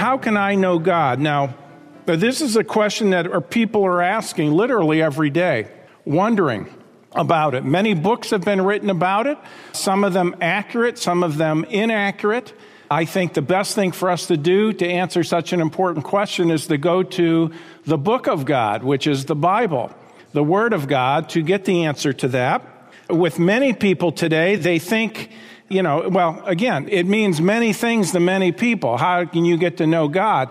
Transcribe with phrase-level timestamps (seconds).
[0.00, 1.20] how can I know God?
[1.20, 1.54] Now,
[2.06, 5.68] this is a question that people are asking literally every day,
[6.06, 6.72] wondering
[7.12, 7.66] about it.
[7.66, 9.36] Many books have been written about it,
[9.72, 12.54] some of them accurate, some of them inaccurate.
[12.90, 16.50] I think the best thing for us to do to answer such an important question
[16.50, 17.52] is to go to
[17.84, 19.94] the book of God, which is the Bible,
[20.32, 22.62] the Word of God, to get the answer to that.
[23.10, 25.30] With many people today, they think,
[25.70, 28.96] you know, well, again, it means many things to many people.
[28.96, 30.50] How can you get to know God?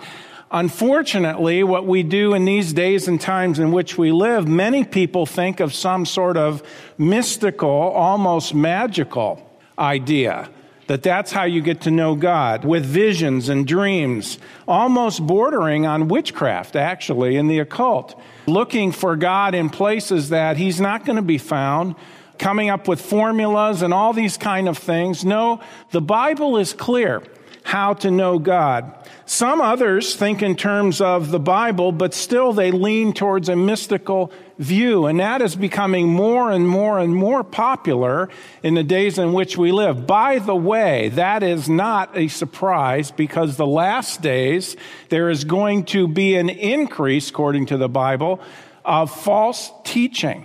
[0.49, 5.25] Unfortunately, what we do in these days and times in which we live, many people
[5.25, 6.63] think of some sort of
[6.97, 9.45] mystical, almost magical
[9.77, 10.49] idea
[10.87, 16.07] that that's how you get to know God with visions and dreams, almost bordering on
[16.07, 18.19] witchcraft, actually, in the occult.
[18.47, 21.93] Looking for God in places that He's not going to be found,
[22.39, 25.23] coming up with formulas and all these kind of things.
[25.23, 25.59] No,
[25.91, 27.21] the Bible is clear
[27.63, 28.95] how to know God.
[29.27, 34.31] Some others think in terms of the Bible, but still they lean towards a mystical
[34.57, 38.29] view, and that is becoming more and more and more popular
[38.63, 40.07] in the days in which we live.
[40.07, 44.75] By the way, that is not a surprise because the last days
[45.09, 48.41] there is going to be an increase, according to the Bible,
[48.83, 50.43] of false teaching.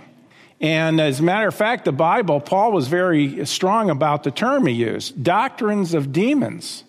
[0.61, 4.67] And as a matter of fact, the Bible, Paul was very strong about the term
[4.67, 6.83] he used doctrines of demons.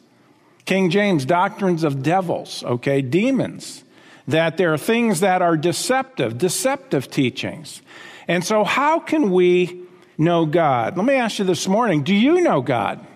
[0.64, 3.84] King James, doctrines of devils, okay, demons.
[4.28, 7.82] That there are things that are deceptive, deceptive teachings.
[8.26, 9.82] And so, how can we
[10.18, 10.96] know God?
[10.96, 13.06] Let me ask you this morning do you know God?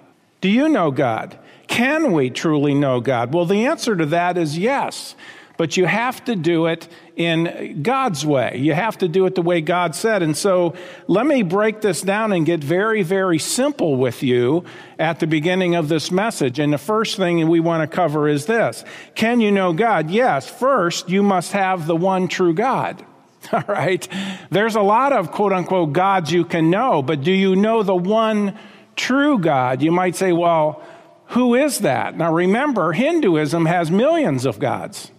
[0.40, 1.36] Do you know God?
[1.66, 3.34] Can we truly know God?
[3.34, 5.16] Well, the answer to that is yes
[5.60, 6.88] but you have to do it
[7.20, 8.56] in God's way.
[8.56, 10.22] You have to do it the way God said.
[10.22, 10.74] And so
[11.06, 14.64] let me break this down and get very, very simple with you
[14.98, 16.58] at the beginning of this message.
[16.58, 20.10] And the first thing we want to cover is this Can you know God?
[20.10, 20.48] Yes.
[20.48, 23.04] First, you must have the one true God.
[23.52, 24.08] All right.
[24.50, 27.94] There's a lot of quote unquote gods you can know, but do you know the
[27.94, 28.58] one
[28.96, 29.82] true God?
[29.82, 30.82] You might say, well,
[31.26, 32.16] who is that?
[32.16, 35.10] Now remember, Hinduism has millions of gods.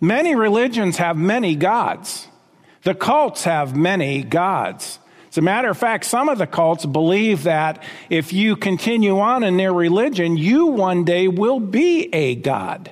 [0.00, 2.28] Many religions have many gods.
[2.82, 4.98] The cults have many gods.
[5.30, 9.42] As a matter of fact, some of the cults believe that if you continue on
[9.42, 12.90] in their religion, you one day will be a god.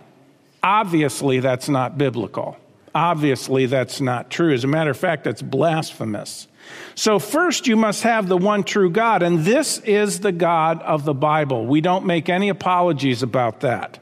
[0.62, 2.56] Obviously, that's not biblical.
[2.94, 4.52] Obviously, that's not true.
[4.52, 6.48] As a matter of fact, that's blasphemous.
[6.94, 11.04] So, first, you must have the one true God, and this is the God of
[11.04, 11.66] the Bible.
[11.66, 13.98] We don't make any apologies about that.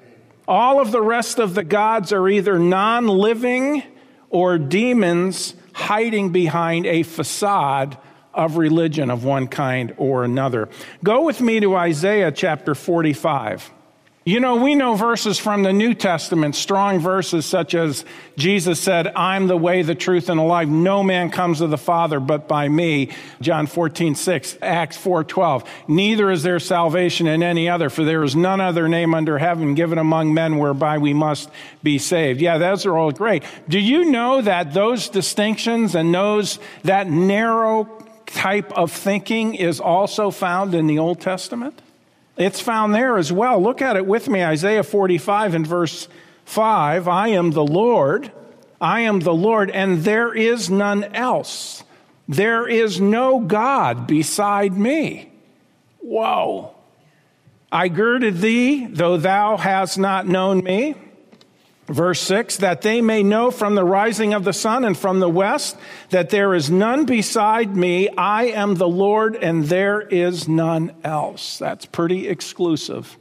[0.48, 3.82] All of the rest of the gods are either non living
[4.30, 7.96] or demons hiding behind a facade
[8.34, 10.68] of religion of one kind or another.
[11.04, 13.70] Go with me to Isaiah chapter 45.
[14.24, 18.04] You know, we know verses from the New Testament, strong verses such as
[18.36, 20.68] Jesus said, I'm the way, the truth, and the life.
[20.68, 23.10] No man comes to the Father but by me.
[23.40, 25.68] John 14, 6, Acts 4, 12.
[25.88, 29.74] Neither is there salvation in any other, for there is none other name under heaven
[29.74, 31.50] given among men whereby we must
[31.82, 32.40] be saved.
[32.40, 33.42] Yeah, those are all great.
[33.68, 37.88] Do you know that those distinctions and those, that narrow
[38.26, 41.82] type of thinking is also found in the Old Testament?
[42.36, 43.62] It's found there as well.
[43.62, 46.08] Look at it with me Isaiah 45 and verse
[46.44, 47.08] 5.
[47.08, 48.32] I am the Lord,
[48.80, 51.84] I am the Lord, and there is none else.
[52.28, 55.30] There is no God beside me.
[55.98, 56.74] Whoa.
[57.70, 60.94] I girded thee, though thou hast not known me.
[61.86, 65.28] Verse 6 that they may know from the rising of the sun and from the
[65.28, 65.76] west
[66.10, 68.08] that there is none beside me.
[68.08, 71.58] I am the Lord and there is none else.
[71.58, 73.18] That's pretty exclusive.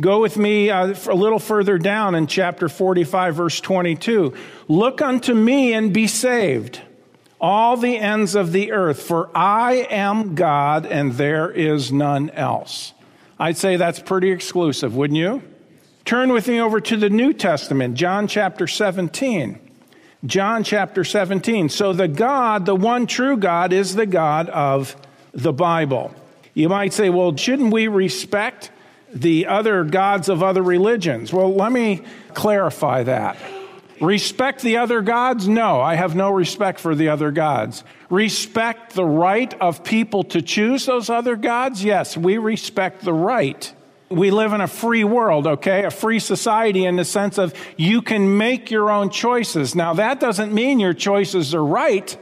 [0.00, 4.32] Go with me uh, a little further down in chapter 45, verse 22.
[4.68, 6.80] Look unto me and be saved,
[7.40, 12.92] all the ends of the earth, for I am God and there is none else.
[13.40, 15.42] I'd say that's pretty exclusive, wouldn't you?
[16.08, 19.58] Turn with me over to the New Testament, John chapter 17.
[20.24, 21.68] John chapter 17.
[21.68, 24.96] So the God, the one true God, is the God of
[25.34, 26.14] the Bible.
[26.54, 28.70] You might say, well, shouldn't we respect
[29.12, 31.30] the other gods of other religions?
[31.30, 32.00] Well, let me
[32.32, 33.36] clarify that.
[34.00, 35.46] Respect the other gods?
[35.46, 37.84] No, I have no respect for the other gods.
[38.08, 41.84] Respect the right of people to choose those other gods?
[41.84, 43.74] Yes, we respect the right.
[44.10, 45.84] We live in a free world, okay?
[45.84, 49.74] A free society in the sense of you can make your own choices.
[49.74, 52.16] Now, that doesn't mean your choices are right,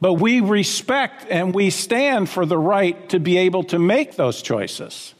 [0.00, 4.40] but we respect and we stand for the right to be able to make those
[4.40, 5.14] choices.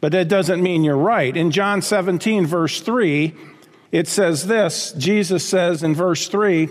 [0.00, 1.34] But that doesn't mean you're right.
[1.34, 3.34] In John 17, verse 3,
[3.90, 6.68] it says this Jesus says in verse 3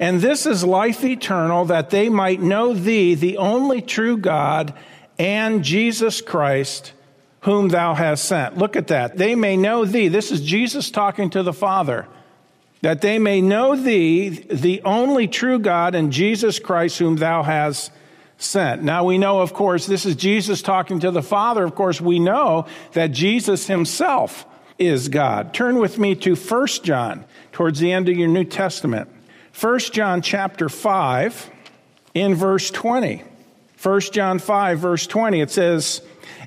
[0.00, 4.74] And this is life eternal, that they might know thee, the only true God,
[5.18, 6.92] and Jesus Christ,
[7.44, 8.56] whom thou hast sent.
[8.56, 9.16] Look at that.
[9.16, 10.08] They may know thee.
[10.08, 12.06] This is Jesus talking to the Father.
[12.80, 17.92] That they may know thee, the only true God, and Jesus Christ, whom thou hast
[18.38, 18.82] sent.
[18.82, 21.64] Now we know, of course, this is Jesus talking to the Father.
[21.64, 24.46] Of course, we know that Jesus himself
[24.78, 25.54] is God.
[25.54, 29.08] Turn with me to 1 John, towards the end of your New Testament.
[29.58, 31.50] 1 John chapter 5,
[32.14, 33.22] in verse 20.
[33.82, 36.00] 1 John 5, verse 20, it says,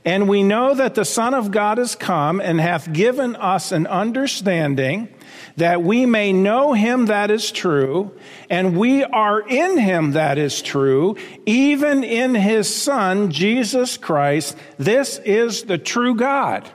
[0.05, 3.87] And we know that the Son of God is come and hath given us an
[3.87, 5.09] understanding
[5.57, 8.11] that we may know him that is true,
[8.49, 11.15] and we are in him that is true,
[11.45, 14.55] even in his Son, Jesus Christ.
[14.77, 16.69] This is the true God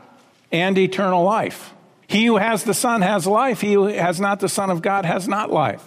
[0.51, 1.73] and eternal life.
[2.09, 3.61] He who has the Son has life.
[3.61, 5.83] He who has not the Son of God has not life.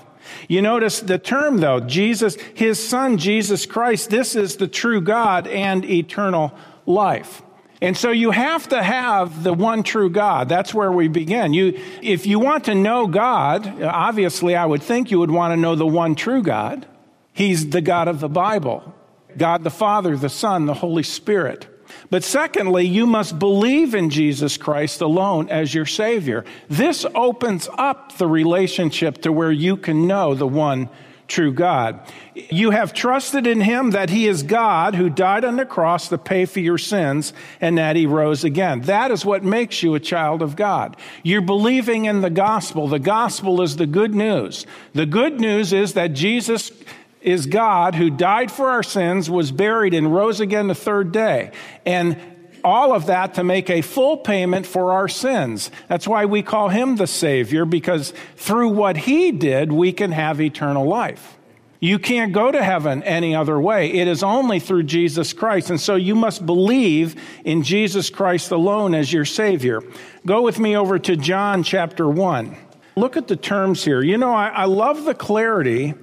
[0.48, 5.48] You notice the term though, Jesus, his Son, Jesus Christ, this is the true God
[5.48, 6.75] and eternal life.
[7.82, 10.48] And so you have to have the one true God.
[10.48, 11.54] That's where we begin.
[11.54, 15.58] You, if you want to know God, obviously I would think you would want to
[15.58, 16.88] know the one true God.
[17.34, 18.94] He's the God of the Bible.
[19.38, 21.68] God the Father, the Son, the Holy Spirit.
[22.10, 26.46] But secondly, you must believe in Jesus Christ alone as your Savior.
[26.70, 30.90] This opens up the relationship to where you can know the one
[31.28, 32.00] true God.
[32.34, 36.18] You have trusted in him that he is God who died on the cross to
[36.18, 38.82] pay for your sins and that he rose again.
[38.82, 40.98] That is what makes you a child of God.
[41.24, 42.88] You're believing in the gospel.
[42.88, 44.66] The gospel is the good news.
[44.94, 46.72] The good news is that Jesus
[47.22, 51.52] is God who died for our sins, was buried, and rose again the third day.
[51.86, 52.35] And
[52.66, 55.70] all of that to make a full payment for our sins.
[55.88, 60.42] That's why we call him the Savior, because through what he did, we can have
[60.42, 61.38] eternal life.
[61.80, 63.92] You can't go to heaven any other way.
[63.92, 65.70] It is only through Jesus Christ.
[65.70, 69.84] And so you must believe in Jesus Christ alone as your Savior.
[70.26, 72.58] Go with me over to John chapter 1.
[72.96, 74.02] Look at the terms here.
[74.02, 75.94] You know, I, I love the clarity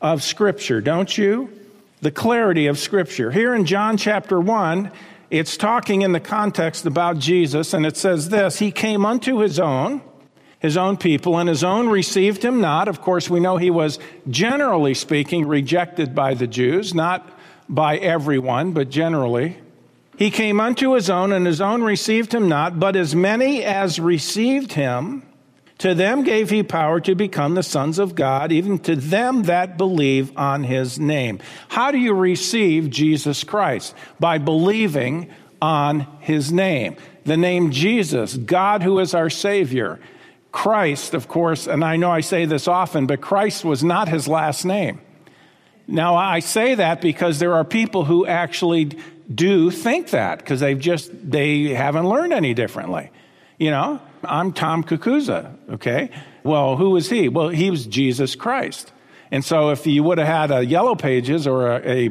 [0.00, 1.52] of Scripture, don't you?
[2.00, 3.30] The clarity of Scripture.
[3.30, 4.90] Here in John chapter 1,
[5.30, 9.60] it's talking in the context about Jesus, and it says this He came unto his
[9.60, 10.00] own,
[10.58, 12.88] his own people, and his own received him not.
[12.88, 13.98] Of course, we know he was,
[14.30, 17.28] generally speaking, rejected by the Jews, not
[17.68, 19.58] by everyone, but generally.
[20.16, 24.00] He came unto his own, and his own received him not, but as many as
[24.00, 25.22] received him,
[25.78, 29.78] to them gave he power to become the sons of God, even to them that
[29.78, 31.38] believe on his name.
[31.68, 33.94] How do you receive Jesus Christ?
[34.18, 35.30] By believing
[35.62, 36.96] on his name.
[37.24, 40.00] The name Jesus, God who is our Savior.
[40.50, 44.26] Christ, of course, and I know I say this often, but Christ was not his
[44.26, 45.00] last name.
[45.86, 48.90] Now, I say that because there are people who actually
[49.32, 53.10] do think that because they've just, they haven't learned any differently.
[53.58, 56.10] You know, I'm Tom Kukuza, okay?
[56.44, 57.28] Well, who was he?
[57.28, 58.92] Well, he was Jesus Christ.
[59.32, 62.10] And so if you would have had a yellow pages or a, a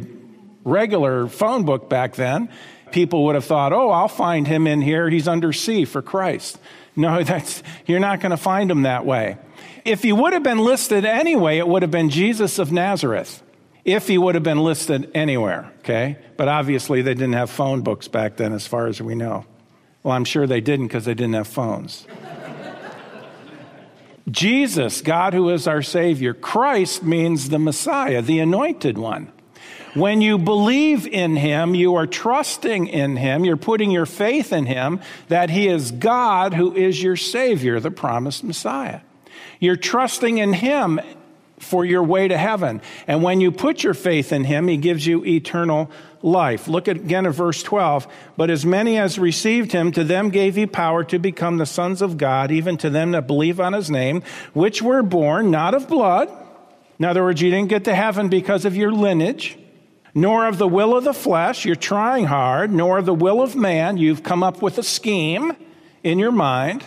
[0.65, 2.49] regular phone book back then,
[2.91, 5.09] people would have thought, oh, I'll find him in here.
[5.09, 6.59] He's under C for Christ.
[6.95, 9.37] No, that's, you're not going to find him that way.
[9.85, 13.41] If he would have been listed anyway, it would have been Jesus of Nazareth.
[13.85, 16.17] If he would have been listed anywhere, okay?
[16.35, 19.45] But obviously they didn't have phone books back then, as far as we know.
[20.07, 22.07] Well, I'm sure they didn't because they didn't have phones.
[24.31, 29.33] Jesus, God who is our Savior, Christ means the Messiah, the anointed one.
[29.95, 34.65] When you believe in Him, you are trusting in Him, you're putting your faith in
[34.65, 39.01] Him that He is God who is your Savior, the promised Messiah.
[39.59, 41.01] You're trusting in Him
[41.59, 42.81] for your way to heaven.
[43.07, 45.89] And when you put your faith in Him, He gives you eternal
[46.21, 46.67] life.
[46.67, 48.07] Look at, again at verse 12.
[48.35, 52.01] But as many as received him, to them gave he power to become the sons
[52.01, 54.23] of God, even to them that believe on his name,
[54.53, 56.29] which were born not of blood.
[56.99, 59.57] In other words, you didn't get to heaven because of your lineage,
[60.15, 63.55] nor of the will of the flesh, you're trying hard, nor of the will of
[63.55, 65.53] man, you've come up with a scheme
[66.03, 66.83] in your mind.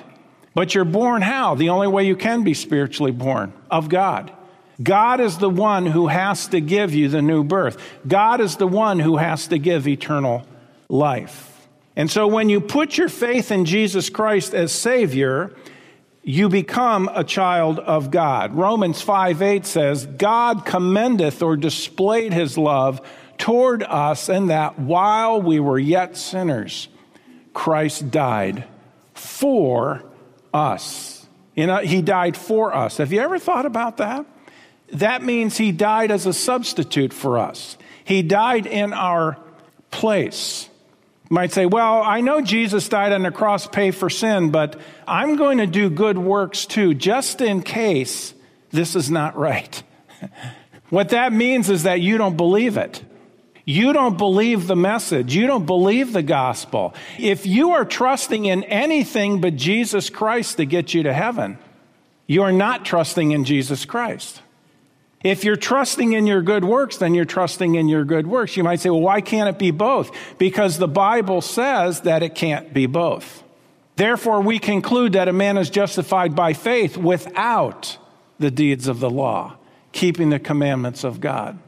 [0.53, 1.55] But you're born how?
[1.55, 4.33] The only way you can be spiritually born of God.
[4.83, 7.77] God is the one who has to give you the new birth.
[8.07, 10.47] God is the one who has to give eternal
[10.89, 11.69] life.
[11.97, 15.55] And so when you put your faith in Jesus Christ as Savior,
[16.23, 18.55] you become a child of God.
[18.55, 23.01] Romans 5 8 says, God commendeth or displayed his love
[23.39, 26.89] toward us in that while we were yet sinners,
[27.53, 28.65] Christ died
[29.15, 30.05] for
[30.55, 31.27] us.
[31.57, 32.99] You know, he died for us.
[32.99, 34.25] Have you ever thought about that?
[34.93, 37.77] That means he died as a substitute for us.
[38.05, 39.39] He died in our
[39.91, 40.69] place.
[41.29, 44.81] You might say, well, I know Jesus died on the cross, pay for sin, but
[45.07, 48.35] I'm going to do good works too, just in case
[48.71, 49.83] this is not right.
[50.91, 53.03] what that means is that you don't believe it.
[53.65, 55.35] You don't believe the message.
[55.35, 56.95] You don't believe the gospel.
[57.19, 61.59] If you are trusting in anything but Jesus Christ to get you to heaven,
[62.27, 64.43] you're not trusting in Jesus Christ.
[65.23, 68.57] If you're trusting in your good works, then you're trusting in your good works.
[68.57, 70.11] You might say, well, why can't it be both?
[70.39, 73.43] Because the Bible says that it can't be both.
[73.97, 77.99] Therefore, we conclude that a man is justified by faith without
[78.39, 79.57] the deeds of the law,
[79.93, 81.59] keeping the commandments of God.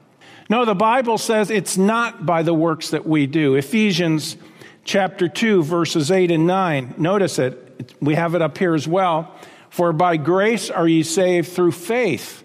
[0.48, 3.54] No, the Bible says it's not by the works that we do.
[3.56, 4.38] Ephesians
[4.84, 6.94] chapter 2, verses 8 and 9.
[6.96, 7.94] Notice it.
[8.00, 9.34] We have it up here as well.
[9.68, 12.41] For by grace are ye saved through faith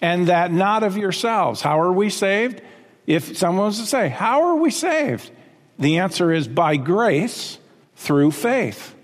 [0.00, 1.60] and that not of yourselves.
[1.60, 2.62] How are we saved?
[3.06, 5.30] If someone was to say, How are we saved?
[5.78, 7.58] The answer is by grace
[7.96, 8.94] through faith.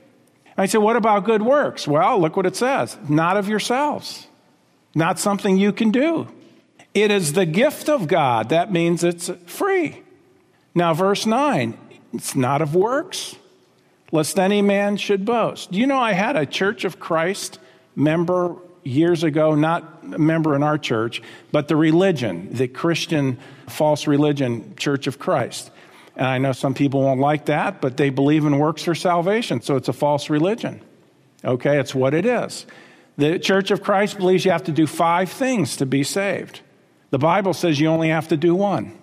[0.57, 1.89] I say, What about good works?
[1.89, 4.27] Well, look what it says not of yourselves,
[4.95, 6.29] not something you can do.
[6.93, 8.51] It is the gift of God.
[8.51, 10.03] That means it's free.
[10.77, 11.77] Now, verse 9,
[12.13, 13.35] it's not of works,
[14.13, 15.73] lest any man should boast.
[15.73, 17.59] Do you know I had a Church of Christ
[17.97, 23.38] member years ago, not a member in our church, but the religion, the Christian
[23.69, 25.71] false religion, Church of Christ.
[26.17, 29.62] And I know some people won't like that, but they believe in works for salvation,
[29.62, 30.81] so it's a false religion.
[31.45, 32.67] Okay, it's what it is.
[33.17, 36.61] The Church of Christ believes you have to do five things to be saved.
[37.11, 38.97] The Bible says you only have to do one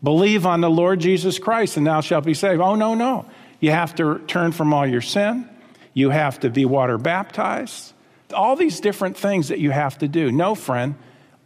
[0.00, 2.60] believe on the Lord Jesus Christ, and thou shalt be saved.
[2.60, 3.26] Oh, no, no.
[3.58, 5.48] You have to turn from all your sin,
[5.92, 7.94] you have to be water baptized
[8.32, 10.30] all these different things that you have to do.
[10.30, 10.94] No, friend,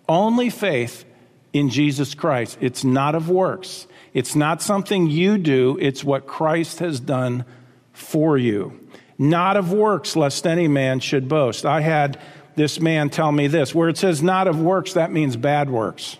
[0.08, 1.04] only faith
[1.52, 2.58] in Jesus Christ.
[2.60, 7.44] It's not of works, it's not something you do, it's what Christ has done
[7.92, 8.78] for you.
[9.18, 11.64] Not of works, lest any man should boast.
[11.64, 12.18] I had
[12.56, 16.18] this man tell me this where it says not of works, that means bad works.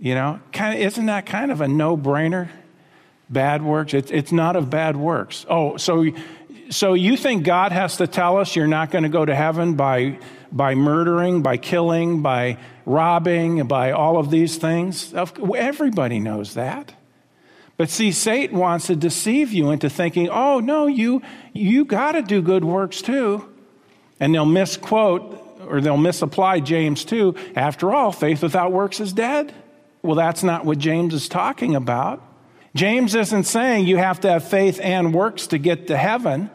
[0.00, 2.48] You know, kind of, isn't that kind of a no brainer?
[3.30, 3.94] Bad works?
[3.94, 5.46] It's, it's not of bad works.
[5.48, 6.04] Oh, so
[6.70, 9.74] so you think God has to tell us you're not going to go to heaven
[9.74, 10.18] by,
[10.50, 15.14] by murdering, by killing, by robbing, by all of these things?
[15.14, 16.94] Everybody knows that.
[17.76, 22.22] But see, Satan wants to deceive you into thinking, oh, no, you, you got to
[22.22, 23.48] do good works too.
[24.20, 27.34] And they'll misquote or they'll misapply James 2.
[27.56, 29.52] After all, faith without works is dead.
[30.02, 32.22] Well, that's not what James is talking about.
[32.74, 36.50] James isn't saying you have to have faith and works to get to heaven.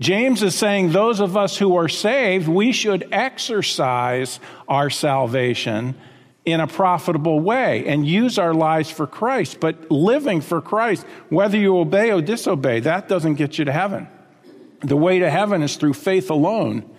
[0.00, 4.38] James is saying those of us who are saved, we should exercise
[4.68, 5.94] our salvation
[6.44, 9.60] in a profitable way and use our lives for Christ.
[9.60, 14.08] But living for Christ, whether you obey or disobey, that doesn't get you to heaven.
[14.80, 16.90] The way to heaven is through faith alone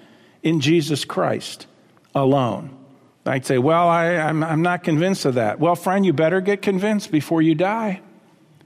[0.42, 1.68] in Jesus Christ
[2.15, 2.75] alone.
[3.25, 5.60] I'd say, well, I, am not convinced of that.
[5.60, 8.01] Well, friend, you better get convinced before you die.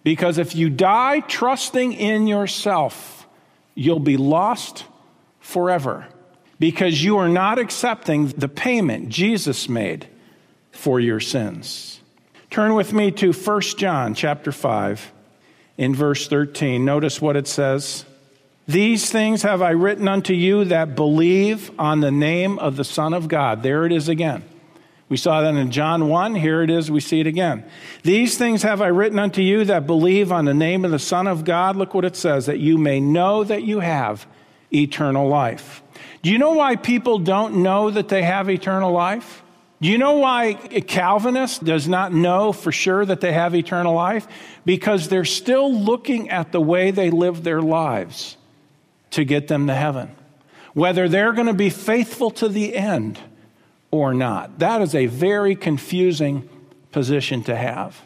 [0.08, 3.28] Because if you die trusting in yourself,
[3.76, 4.86] you'll be lost
[5.42, 6.08] forever
[6.60, 10.08] because you are not accepting the payment Jesus made
[10.72, 12.00] for your sins.
[12.50, 15.12] Turn with me to 1 John chapter 5
[15.78, 16.86] in verse 13.
[16.86, 18.06] Notice what it says.
[18.66, 23.14] These things have I written unto you that believe on the name of the Son
[23.14, 23.62] of God.
[23.62, 24.46] There it is again.
[25.10, 26.36] We saw that in John 1.
[26.36, 26.92] Here it is.
[26.92, 27.64] We see it again.
[28.04, 31.28] These things have I written unto you that believe on the name of the Son
[31.28, 31.78] of God.
[31.78, 34.28] Look what it says, that you may know that you have
[34.74, 35.82] eternal life.
[36.24, 39.44] Do you know why people don't know that they have eternal life?
[39.80, 44.28] Do you know why Calvinist does not know for sure that they have eternal life?
[44.66, 48.36] Because they're still looking at the way they live their lives
[49.12, 50.14] to get them to heaven.
[50.74, 53.20] Whether they're going to be faithful to the end
[53.92, 54.60] or not.
[54.60, 56.50] That is a very confusing
[56.92, 58.02] position to have.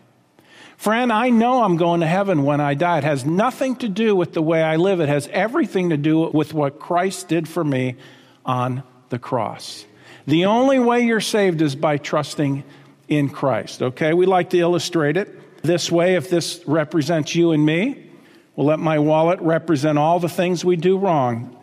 [0.77, 2.99] Friend, I know I'm going to heaven when I die.
[2.99, 6.29] It has nothing to do with the way I live, it has everything to do
[6.29, 7.97] with what Christ did for me
[8.45, 9.85] on the cross.
[10.25, 12.63] The only way you're saved is by trusting
[13.07, 14.13] in Christ, okay?
[14.13, 18.09] We like to illustrate it this way if this represents you and me.
[18.55, 21.57] We'll let my wallet represent all the things we do wrong.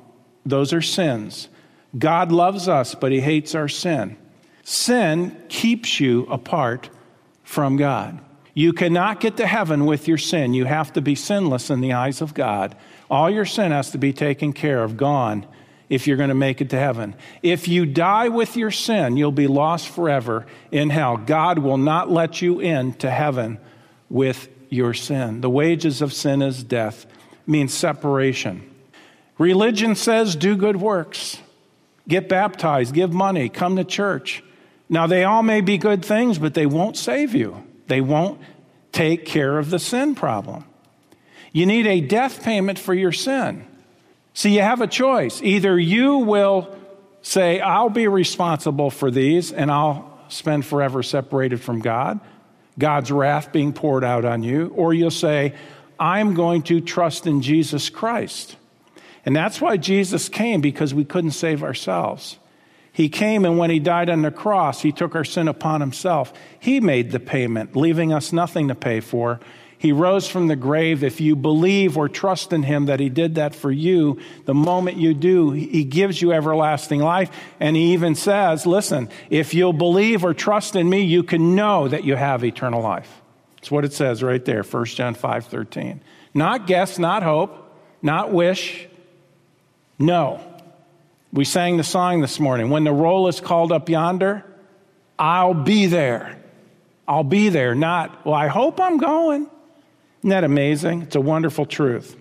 [0.47, 1.49] Those are sins.
[1.97, 4.17] God loves us, but he hates our sin.
[4.63, 6.91] Sin keeps you apart
[7.43, 8.21] from God.
[8.53, 10.53] You cannot get to heaven with your sin.
[10.53, 12.77] You have to be sinless in the eyes of God.
[13.09, 15.47] All your sin has to be taken care of, gone
[15.89, 17.15] if you're going to make it to heaven.
[17.43, 21.17] If you die with your sin, you'll be lost forever in hell.
[21.17, 23.59] God will not let you in to heaven
[24.11, 25.41] with your sin.
[25.41, 27.07] The wages of sin is death,
[27.47, 28.69] means separation.
[29.39, 31.39] Religion says do good works,
[32.09, 34.43] get baptized, give money, come to church.
[34.89, 37.63] Now, they all may be good things, but they won't save you.
[37.87, 38.41] They won't
[38.93, 40.65] take care of the sin problem.
[41.53, 43.67] You need a death payment for your sin.
[44.33, 45.43] So you have a choice.
[45.43, 46.75] Either you will
[47.23, 52.21] say, I'll be responsible for these and I'll spend forever separated from God,
[52.79, 55.55] God's wrath being poured out on you, or you'll say,
[55.99, 58.57] I'm going to trust in Jesus Christ.
[59.29, 62.39] And that's why Jesus came, because we couldn't save ourselves.
[62.91, 66.33] He came, and when he died on the cross, he took our sin upon himself.
[66.59, 69.39] He made the payment, leaving us nothing to pay for.
[69.77, 71.05] He rose from the grave.
[71.05, 74.97] If you believe or trust in him that he did that for you, the moment
[74.97, 77.31] you do, he gives you everlasting life.
[77.61, 81.87] And he even says, listen, if you'll believe or trust in me, you can know
[81.87, 83.21] that you have eternal life.
[83.57, 86.01] That's what it says right there, 1 John 5 13.
[86.33, 87.71] Not guess, not hope,
[88.01, 88.88] not wish.
[89.99, 90.41] No.
[91.33, 92.71] We sang the song this morning.
[92.71, 94.45] When the roll is called up yonder,
[95.19, 96.39] I'll be there.
[97.07, 97.75] I'll be there.
[97.75, 99.49] Not, well, I hope I'm going.
[100.21, 101.03] Isn't that amazing?
[101.03, 102.17] It's a wonderful truth.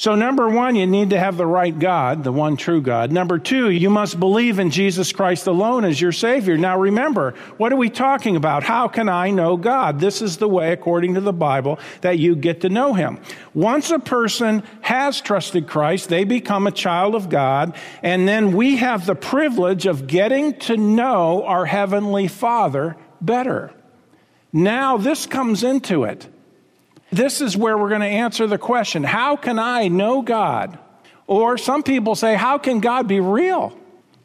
[0.00, 3.12] So, number one, you need to have the right God, the one true God.
[3.12, 6.56] Number two, you must believe in Jesus Christ alone as your Savior.
[6.56, 8.62] Now, remember, what are we talking about?
[8.62, 10.00] How can I know God?
[10.00, 13.18] This is the way, according to the Bible, that you get to know Him.
[13.52, 18.78] Once a person has trusted Christ, they become a child of God, and then we
[18.78, 23.70] have the privilege of getting to know our Heavenly Father better.
[24.50, 26.26] Now, this comes into it.
[27.12, 30.78] This is where we're going to answer the question how can I know God?
[31.26, 33.72] Or some people say, how can God be real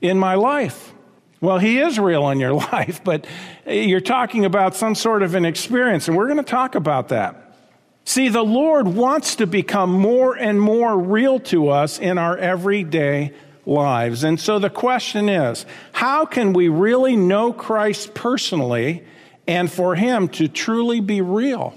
[0.02, 0.92] in my life?
[1.40, 3.28] Well, He is real in your life, but
[3.68, 7.56] you're talking about some sort of an experience, and we're going to talk about that.
[8.06, 13.34] See, the Lord wants to become more and more real to us in our everyday
[13.66, 14.24] lives.
[14.24, 19.04] And so the question is how can we really know Christ personally
[19.48, 21.76] and for Him to truly be real?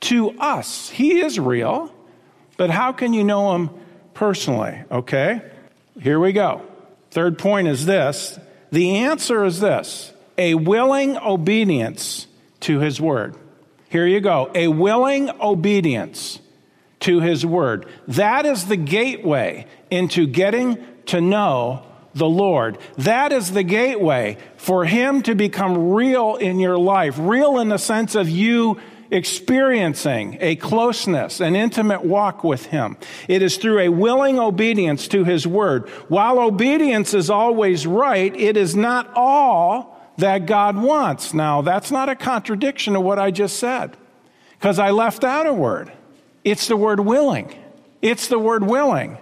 [0.00, 0.88] To us.
[0.90, 1.92] He is real,
[2.56, 3.70] but how can you know him
[4.14, 4.82] personally?
[4.90, 5.42] Okay,
[6.00, 6.62] here we go.
[7.10, 8.38] Third point is this
[8.70, 12.26] the answer is this a willing obedience
[12.60, 13.36] to his word.
[13.88, 16.40] Here you go a willing obedience
[17.00, 17.86] to his word.
[18.08, 21.84] That is the gateway into getting to know
[22.14, 22.78] the Lord.
[22.98, 27.78] That is the gateway for him to become real in your life, real in the
[27.78, 32.96] sense of you experiencing a closeness, an intimate walk with Him.
[33.28, 35.88] It is through a willing obedience to His Word.
[36.08, 41.34] While obedience is always right, it is not all that God wants.
[41.34, 43.96] Now, that's not a contradiction of what I just said,
[44.58, 45.90] because I left out a word.
[46.44, 47.54] It's the word willing.
[48.02, 49.18] It's the word willing.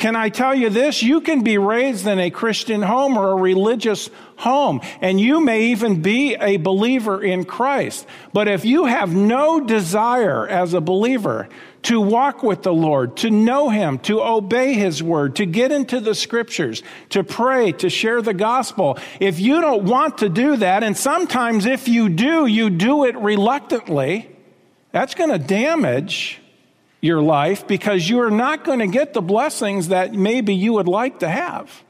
[0.00, 1.02] Can I tell you this?
[1.02, 5.66] You can be raised in a Christian home or a religious home, and you may
[5.66, 8.06] even be a believer in Christ.
[8.32, 11.50] But if you have no desire as a believer
[11.82, 16.00] to walk with the Lord, to know Him, to obey His word, to get into
[16.00, 20.82] the scriptures, to pray, to share the gospel, if you don't want to do that,
[20.82, 24.34] and sometimes if you do, you do it reluctantly,
[24.92, 26.39] that's going to damage
[27.00, 30.88] your life because you are not going to get the blessings that maybe you would
[30.88, 31.82] like to have.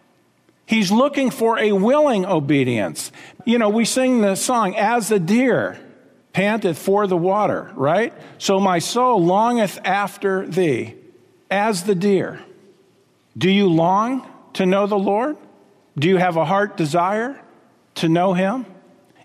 [0.66, 3.10] He's looking for a willing obedience.
[3.44, 5.80] You know, we sing the song, As the deer
[6.32, 8.12] panteth for the water, right?
[8.38, 10.94] So my soul longeth after thee,
[11.50, 12.40] as the deer.
[13.36, 15.36] Do you long to know the Lord?
[15.98, 17.40] Do you have a heart desire
[17.96, 18.64] to know Him?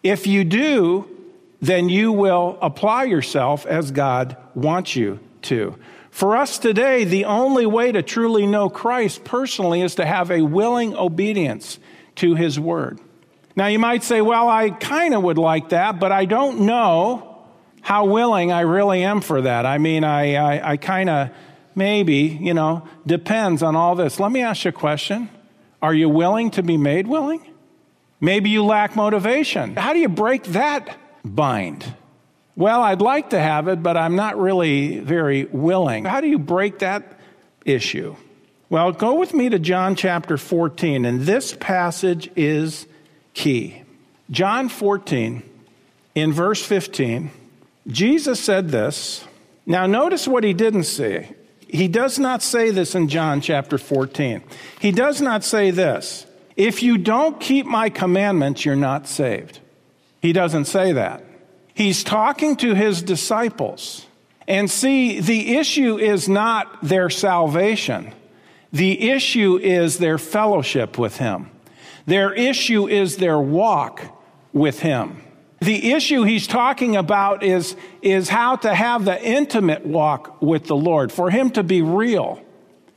[0.01, 1.07] If you do,
[1.61, 5.77] then you will apply yourself as God wants you to.
[6.12, 10.41] For us today, the only way to truly know Christ personally is to have a
[10.41, 11.79] willing obedience
[12.15, 12.99] to his word.
[13.55, 17.45] Now, you might say, well, I kind of would like that, but I don't know
[17.81, 19.65] how willing I really am for that.
[19.65, 21.29] I mean, I, I, I kind of
[21.75, 24.19] maybe, you know, depends on all this.
[24.19, 25.29] Let me ask you a question
[25.81, 27.45] Are you willing to be made willing?
[28.19, 29.75] Maybe you lack motivation.
[29.75, 31.93] How do you break that bind?
[32.55, 36.05] Well, I'd like to have it, but I'm not really very willing.
[36.05, 37.19] How do you break that
[37.65, 38.15] issue?
[38.69, 42.87] Well, go with me to John chapter 14, and this passage is
[43.33, 43.83] key.
[44.31, 45.43] John 14,
[46.15, 47.29] in verse 15,
[47.87, 49.25] Jesus said this.
[49.65, 51.35] Now, notice what he didn't say.
[51.67, 54.41] he does not say this in John chapter 14.
[54.79, 59.59] He does not say this If you don't keep my commandments, you're not saved.
[60.21, 61.23] He doesn't say that.
[61.75, 64.07] He's talking to his disciples.
[64.47, 68.13] And see, the issue is not their salvation,
[68.71, 71.51] the issue is their fellowship with him.
[72.07, 74.01] Their issue is their walk
[74.53, 75.21] with him.
[75.59, 80.75] The issue he's talking about is, is how to have the intimate walk with the
[80.75, 82.41] Lord, for him to be real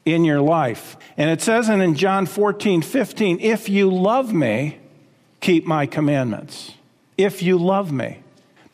[0.05, 0.97] in your life.
[1.17, 4.79] And it says in John 14, 15, if you love me,
[5.41, 6.73] keep my commandments.
[7.17, 8.23] If you love me.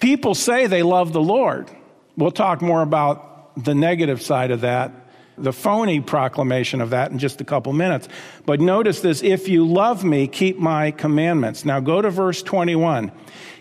[0.04, 1.70] People say they love the Lord.
[2.14, 4.92] We'll talk more about the negative side of that
[5.38, 8.06] the phony proclamation of that in just a couple minutes.
[8.46, 11.64] But notice this if you love me, keep my commandments.
[11.64, 13.10] Now go to verse 21.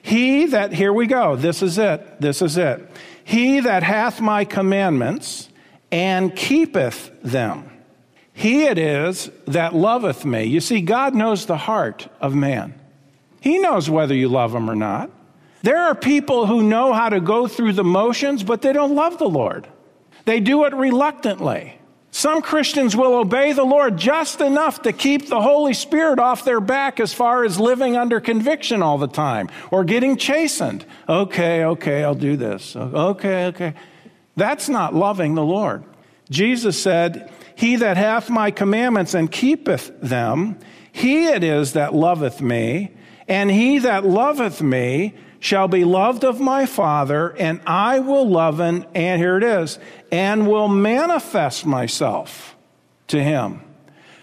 [0.01, 2.88] He that, here we go, this is it, this is it.
[3.23, 5.49] He that hath my commandments
[5.91, 7.71] and keepeth them,
[8.34, 10.43] he it is that loveth me.
[10.43, 12.79] You see, God knows the heart of man.
[13.39, 15.10] He knows whether you love him or not.
[15.63, 19.17] There are people who know how to go through the motions, but they don't love
[19.17, 19.67] the Lord.
[20.26, 21.80] They do it reluctantly.
[22.12, 26.60] Some Christians will obey the Lord just enough to keep the Holy Spirit off their
[26.60, 30.86] back as far as living under conviction all the time or getting chastened.
[31.10, 32.76] Okay, okay, I'll do this.
[32.76, 33.73] Okay, okay.
[34.36, 35.84] That's not loving the Lord.
[36.30, 40.60] Jesus said, He that hath my commandments and keepeth them,
[40.91, 42.91] he it is that loveth me,
[43.28, 48.62] and he that loveth me shall be loved of my Father, and I will love
[48.62, 49.77] him, and here it is,
[50.10, 52.56] and will manifest myself
[53.08, 53.60] to him.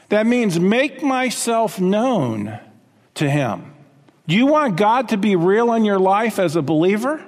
[0.08, 2.58] That means make myself known
[3.16, 3.74] to him.
[4.28, 7.22] Do you want God to be real in your life as a believer?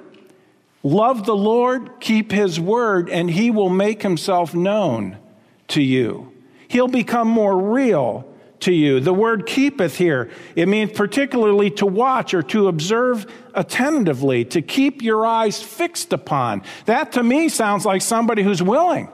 [0.81, 5.19] Love the Lord, keep his word, and he will make himself known
[5.67, 6.33] to you.
[6.67, 8.27] He'll become more real
[8.63, 8.99] to you.
[8.99, 15.01] The word keepeth here, it means particularly to watch or to observe attentively, to keep
[15.01, 16.63] your eyes fixed upon.
[16.85, 19.09] That to me sounds like somebody who's willing.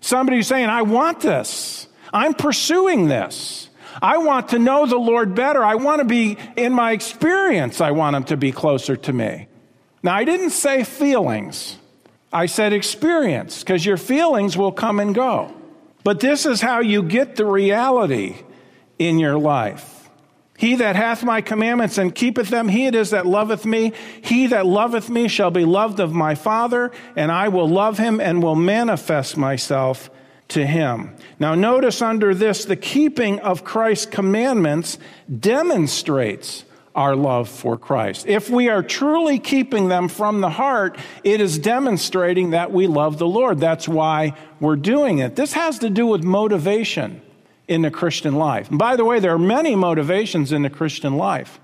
[0.00, 1.88] Somebody who's saying, I want this.
[2.12, 3.68] I'm pursuing this.
[4.00, 5.64] I want to know the Lord better.
[5.64, 9.48] I want to be, in my experience, I want Him to be closer to me.
[10.02, 11.76] Now, I didn't say feelings.
[12.32, 15.52] I said experience, because your feelings will come and go.
[16.04, 18.36] But this is how you get the reality
[18.98, 19.98] in your life.
[20.58, 23.92] He that hath my commandments and keepeth them, he it is that loveth me.
[24.22, 28.20] He that loveth me shall be loved of my Father, and I will love him
[28.20, 30.10] and will manifest myself
[30.48, 31.14] to him.
[31.38, 34.98] Now, notice under this, the keeping of Christ's commandments
[35.38, 38.26] demonstrates our love for Christ.
[38.26, 43.18] If we are truly keeping them from the heart, it is demonstrating that we love
[43.18, 43.60] the Lord.
[43.60, 45.36] That's why we're doing it.
[45.36, 47.22] This has to do with motivation
[47.68, 48.70] in the Christian life.
[48.70, 51.60] And by the way, there are many motivations in the Christian life.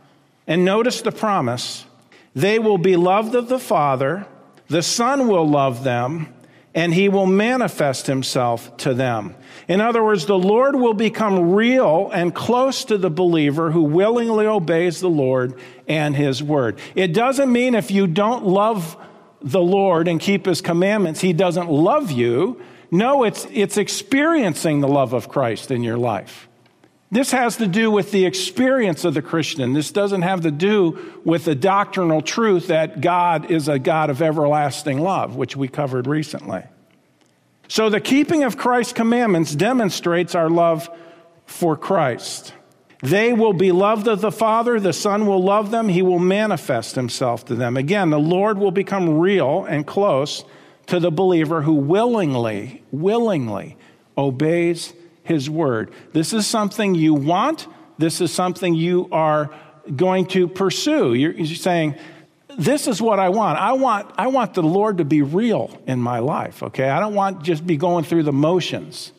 [0.46, 1.86] And notice the promise
[2.34, 4.26] they will be loved of the Father,
[4.68, 6.32] the Son will love them,
[6.74, 9.34] and he will manifest himself to them.
[9.68, 14.46] In other words, the Lord will become real and close to the believer who willingly
[14.46, 16.78] obeys the Lord and his word.
[16.94, 18.96] It doesn't mean if you don't love
[19.40, 22.60] the Lord and keep his commandments, he doesn't love you.
[22.94, 26.46] No, it's, it's experiencing the love of Christ in your life.
[27.10, 29.72] This has to do with the experience of the Christian.
[29.72, 34.22] This doesn't have to do with the doctrinal truth that God is a God of
[34.22, 36.62] everlasting love, which we covered recently.
[37.66, 40.88] So, the keeping of Christ's commandments demonstrates our love
[41.46, 42.54] for Christ.
[43.02, 46.94] They will be loved of the Father, the Son will love them, He will manifest
[46.94, 47.76] Himself to them.
[47.76, 50.44] Again, the Lord will become real and close
[50.86, 53.76] to the believer who willingly, willingly
[54.16, 54.92] obeys
[55.22, 55.92] his word.
[56.12, 57.66] This is something you want.
[57.98, 59.50] This is something you are
[59.96, 61.14] going to pursue.
[61.14, 61.96] You're, you're saying,
[62.58, 63.58] this is what I want.
[63.58, 66.88] I want I want the Lord to be real in my life, okay?
[66.88, 69.12] I don't want just be going through the motions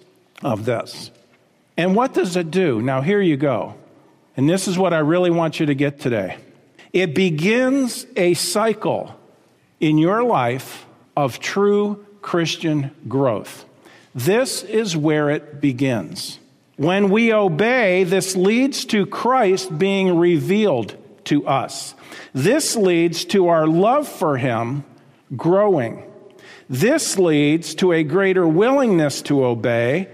[0.44, 1.12] of this.
[1.78, 2.82] And what does it do?
[2.82, 3.76] Now here you go.
[4.38, 6.38] And this is what I really want you to get today.
[6.94, 9.14] It begins a cycle
[9.80, 13.66] in your life of true Christian growth.
[14.14, 16.40] This is where it begins.
[16.78, 21.96] When we obey, this leads to Christ being revealed to us.
[22.34, 24.84] This leads to our love for Him
[25.36, 26.04] growing.
[26.70, 30.10] This leads to a greater willingness to obey,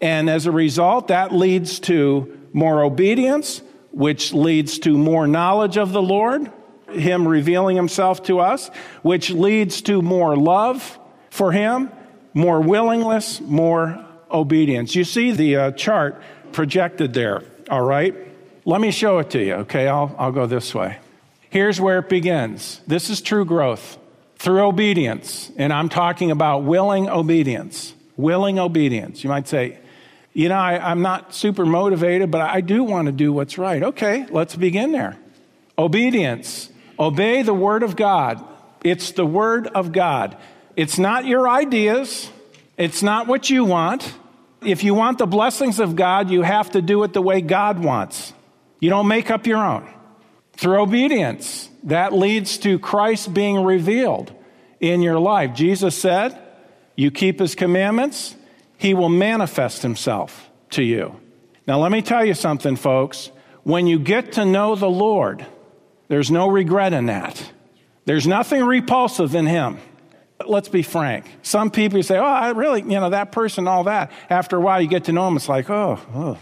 [0.00, 5.92] and as a result, that leads to more obedience, which leads to more knowledge of
[5.92, 6.50] the Lord,
[6.92, 8.68] him revealing himself to us,
[9.02, 10.98] which leads to more love
[11.30, 11.90] for him,
[12.34, 14.94] more willingness, more obedience.
[14.94, 16.22] You see the uh, chart
[16.52, 18.14] projected there, all right?
[18.64, 19.88] Let me show it to you, okay?
[19.88, 20.98] I'll, I'll go this way.
[21.48, 22.80] Here's where it begins.
[22.86, 23.98] This is true growth
[24.36, 25.50] through obedience.
[25.56, 27.94] And I'm talking about willing obedience.
[28.16, 29.24] Willing obedience.
[29.24, 29.78] You might say,
[30.32, 33.82] you know, I, am not super motivated, but I do want to do what's right.
[33.82, 35.18] Okay, let's begin there.
[35.76, 36.70] Obedience.
[37.00, 38.44] Obey the word of God.
[38.84, 40.36] It's the word of God.
[40.76, 42.30] It's not your ideas.
[42.76, 44.14] It's not what you want.
[44.62, 47.78] If you want the blessings of God, you have to do it the way God
[47.78, 48.34] wants.
[48.80, 49.88] You don't make up your own.
[50.52, 54.32] Through obedience, that leads to Christ being revealed
[54.80, 55.54] in your life.
[55.54, 56.38] Jesus said,
[56.96, 58.36] You keep his commandments,
[58.76, 61.18] he will manifest himself to you.
[61.66, 63.30] Now, let me tell you something, folks.
[63.62, 65.46] When you get to know the Lord,
[66.10, 67.52] there's no regret in that.
[68.04, 69.78] There's nothing repulsive in him.
[70.44, 71.24] Let's be frank.
[71.42, 74.10] Some people say, Oh, I really, you know, that person, all that.
[74.28, 76.38] After a while, you get to know them, it's like, Oh, oh,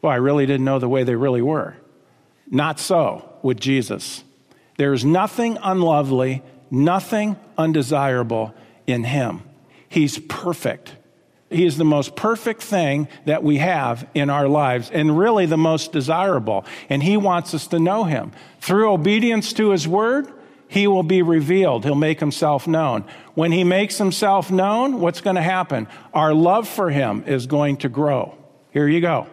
[0.00, 1.74] boy, I really didn't know the way they really were.
[2.48, 4.22] Not so with Jesus.
[4.76, 8.54] There is nothing unlovely, nothing undesirable
[8.86, 9.42] in him.
[9.88, 10.94] He's perfect.
[11.50, 15.56] He is the most perfect thing that we have in our lives and really the
[15.56, 16.66] most desirable.
[16.90, 18.32] And he wants us to know him.
[18.60, 20.30] Through obedience to his word,
[20.68, 21.84] he will be revealed.
[21.84, 23.04] He'll make himself known.
[23.34, 25.88] When he makes himself known, what's going to happen?
[26.12, 28.36] Our love for him is going to grow.
[28.70, 29.26] Here you go.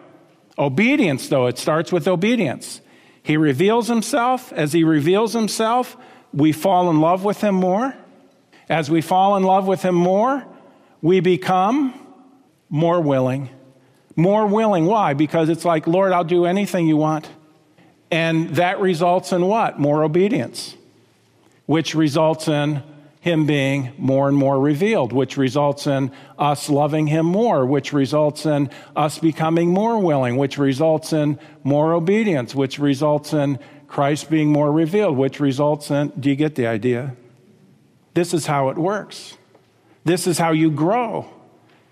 [0.58, 2.80] Obedience, though, it starts with obedience.
[3.22, 4.50] He reveals himself.
[4.54, 5.98] As he reveals himself,
[6.32, 7.94] we fall in love with him more.
[8.70, 10.46] As we fall in love with him more,
[11.02, 12.05] we become
[12.68, 13.50] more willing.
[14.14, 14.86] More willing.
[14.86, 15.14] Why?
[15.14, 17.28] Because it's like, Lord, I'll do anything you want.
[18.10, 19.78] And that results in what?
[19.78, 20.76] More obedience
[21.66, 22.82] which results in
[23.20, 28.46] him being more and more revealed, which results in us loving him more, which results
[28.46, 34.50] in us becoming more willing, which results in more obedience, which results in Christ being
[34.50, 37.16] more revealed, which results in, do you get the idea?
[38.14, 39.36] This is how it works.
[40.04, 41.28] This is how you grow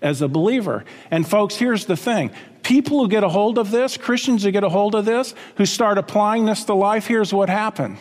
[0.05, 0.85] as a believer.
[1.09, 4.63] And folks, here's the thing people who get a hold of this, Christians who get
[4.63, 7.97] a hold of this, who start applying this to life, here's what happened.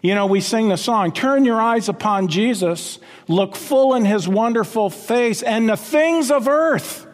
[0.00, 4.26] You know, we sing the song, Turn your eyes upon Jesus, look full in his
[4.26, 7.06] wonderful face, and the things of earth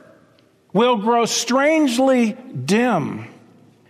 [0.72, 3.26] will grow strangely dim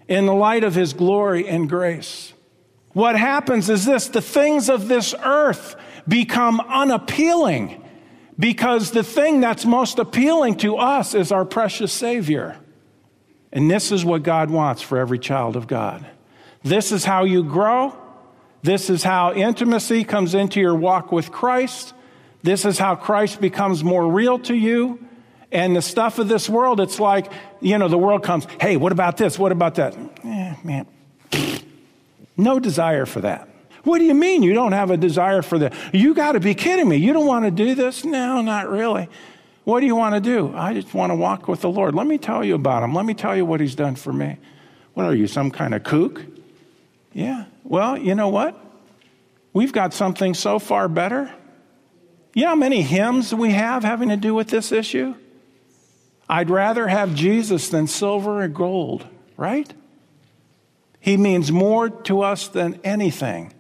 [0.09, 2.33] in the light of his glory and grace.
[2.93, 5.77] What happens is this the things of this earth
[6.09, 7.83] become unappealing
[8.39, 12.59] because the thing that's most appealing to us is our precious Savior.
[13.53, 16.07] And this is what God wants for every child of God.
[16.63, 17.97] This is how you grow.
[18.63, 21.95] This is how intimacy comes into your walk with Christ.
[22.43, 24.99] This is how Christ becomes more real to you.
[25.53, 28.93] And the stuff of this world, it's like, you know, the world comes, hey, what
[28.93, 29.39] about this?
[29.39, 29.97] What about that?
[30.25, 30.87] Eh, man,
[32.37, 33.49] no desire for that.
[33.87, 35.73] What do you mean you don't have a desire for that?
[35.95, 36.97] You got to be kidding me.
[36.97, 38.05] You don't want to do this?
[38.05, 39.09] No, not really.
[39.63, 40.53] What do you want to do?
[40.57, 41.95] I just want to walk with the Lord.
[41.95, 42.95] Let me tell you about him.
[42.95, 44.39] Let me tell you what he's done for me.
[44.95, 46.21] What are you, some kind of kook?
[47.13, 47.45] Yeah.
[47.63, 48.61] Well, you know what?
[49.53, 51.33] We've got something so far better.
[52.35, 55.15] You know how many hymns we have having to do with this issue?
[56.29, 59.73] I'd rather have Jesus than silver and gold, right?
[60.99, 63.53] He means more to us than anything.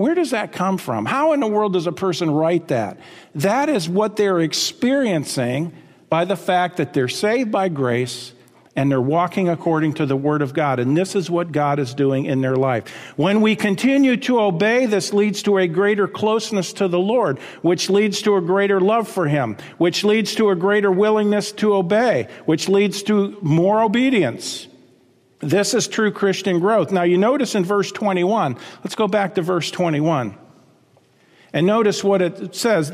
[0.00, 1.04] Where does that come from?
[1.04, 2.96] How in the world does a person write that?
[3.34, 5.74] That is what they're experiencing
[6.08, 8.32] by the fact that they're saved by grace
[8.74, 10.78] and they're walking according to the Word of God.
[10.78, 12.88] And this is what God is doing in their life.
[13.16, 17.90] When we continue to obey, this leads to a greater closeness to the Lord, which
[17.90, 22.26] leads to a greater love for Him, which leads to a greater willingness to obey,
[22.46, 24.66] which leads to more obedience.
[25.40, 26.92] This is true Christian growth.
[26.92, 30.36] Now, you notice in verse 21, let's go back to verse 21.
[31.52, 32.92] And notice what it says.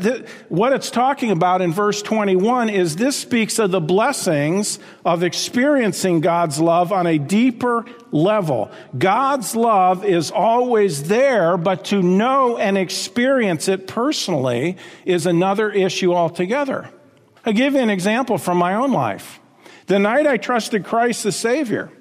[0.49, 6.21] What it's talking about in verse 21 is this speaks of the blessings of experiencing
[6.21, 8.71] God's love on a deeper level.
[8.97, 16.15] God's love is always there, but to know and experience it personally is another issue
[16.15, 16.89] altogether.
[17.45, 19.39] I'll give you an example from my own life.
[19.87, 21.93] The night I trusted Christ as Savior.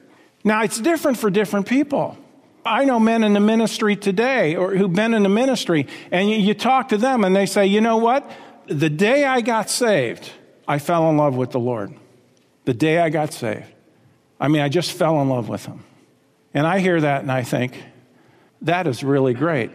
[0.46, 2.18] Now, it's different for different people.
[2.64, 6.54] I know men in the ministry today or who've been in the ministry, and you,
[6.54, 8.30] talk to them and they say, you know what?
[8.68, 10.32] The day I got saved,
[10.68, 11.94] I fell in love with the Lord.
[12.66, 13.66] The day I got saved.
[14.40, 15.84] I mean, I just fell in love with Him.
[16.54, 17.84] And I hear that and I think,
[18.62, 19.72] that is really great.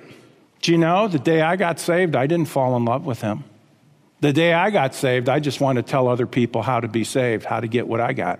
[0.62, 3.44] Do you know, the day I got saved, I didn't fall in love with Him.
[4.20, 7.04] The day I got saved, I just wanted to tell other people how to be
[7.04, 8.38] saved, how to get what I got.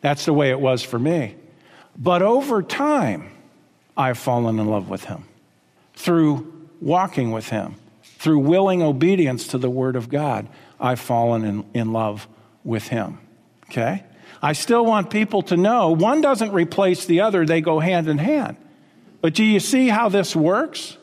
[0.00, 1.36] That's the way it was for me.
[1.96, 3.30] But over time,
[3.96, 5.24] I've fallen in love with Him
[5.94, 10.48] through walking with Him, through willing obedience to the Word of God.
[10.78, 12.26] I've fallen in, in love
[12.64, 13.18] with Him.
[13.68, 14.04] Okay?
[14.42, 18.18] I still want people to know one doesn't replace the other, they go hand in
[18.18, 18.56] hand.
[19.20, 20.96] But do you see how this works?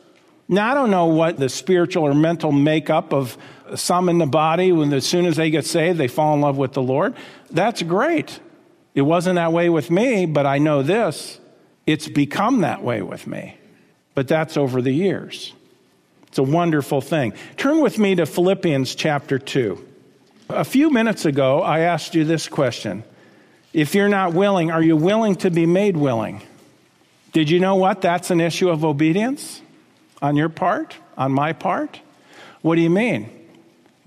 [0.48, 3.36] Now, I don't know what the spiritual or mental makeup of
[3.74, 6.56] some in the body, when as soon as they get saved, they fall in love
[6.56, 7.14] with the Lord.
[7.50, 8.40] That's great.
[8.98, 11.38] It wasn't that way with me, but I know this
[11.86, 13.56] it's become that way with me.
[14.16, 15.52] But that's over the years.
[16.26, 17.32] It's a wonderful thing.
[17.56, 19.86] Turn with me to Philippians chapter 2.
[20.48, 23.04] A few minutes ago, I asked you this question
[23.72, 26.42] If you're not willing, are you willing to be made willing?
[27.32, 28.00] Did you know what?
[28.00, 29.62] That's an issue of obedience
[30.20, 32.00] on your part, on my part.
[32.62, 33.30] What do you mean?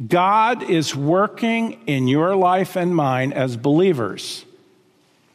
[0.06, 4.44] God is working in your life and mine as believers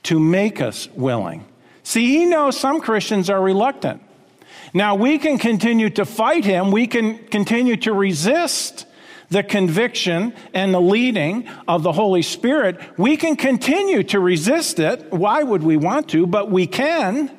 [0.07, 1.45] to make us willing.
[1.83, 4.03] See, He knows some Christians are reluctant.
[4.75, 8.87] Now, we can continue to fight Him, we can continue to resist
[9.29, 12.79] the conviction and the leading of the Holy Spirit.
[12.97, 15.13] We can continue to resist it.
[15.13, 16.27] Why would we want to?
[16.27, 17.37] But we can.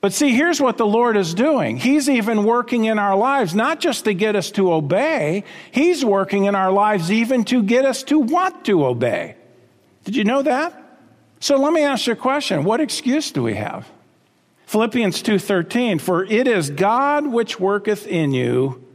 [0.00, 1.76] But see, here's what the Lord is doing.
[1.76, 6.44] He's even working in our lives, not just to get us to obey, He's working
[6.44, 9.36] in our lives even to get us to want to obey.
[10.04, 10.89] Did you know that?
[11.40, 12.64] So let me ask you a question.
[12.64, 13.88] What excuse do we have?
[14.66, 18.86] Philippians 2:13 for it is God which worketh in you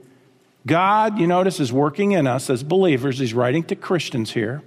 [0.65, 4.63] God you notice is working in us as believers he's writing to Christians here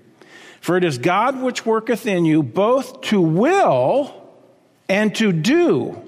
[0.61, 4.15] for it is God which worketh in you both to will
[4.89, 6.03] and to do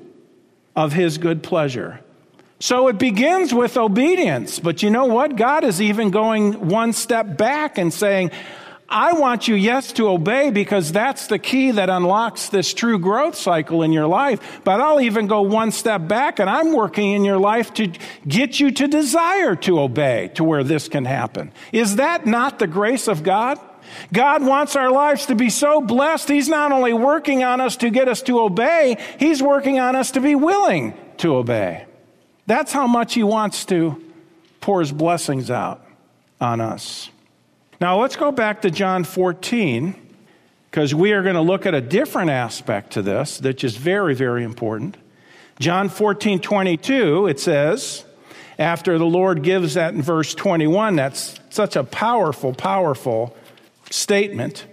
[0.75, 2.01] of his good pleasure.
[2.59, 4.59] So it begins with obedience.
[4.59, 5.37] But you know what?
[5.37, 8.33] God is even going one step back and saying,
[8.91, 13.37] I want you, yes, to obey because that's the key that unlocks this true growth
[13.37, 14.61] cycle in your life.
[14.65, 17.93] But I'll even go one step back and I'm working in your life to
[18.27, 21.53] get you to desire to obey to where this can happen.
[21.71, 23.61] Is that not the grace of God?
[24.13, 26.29] God wants our lives to be so blessed.
[26.29, 30.11] He's not only working on us to get us to obey, He's working on us
[30.13, 31.85] to be willing to obey.
[32.47, 34.03] That's how much He wants to
[34.61, 35.85] pour His blessings out
[36.41, 37.11] on us.
[37.81, 39.95] Now, let's go back to John 14,
[40.71, 44.15] because we are going to look at a different aspect to this that is very,
[44.15, 44.99] very important.
[45.59, 48.05] John 14, 22, it says,
[48.59, 53.35] after the Lord gives that in verse 21, that's such a powerful, powerful
[53.89, 54.67] statement.